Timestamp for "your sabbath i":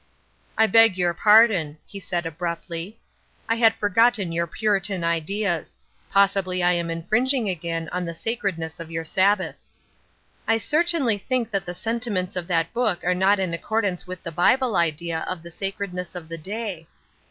8.89-10.57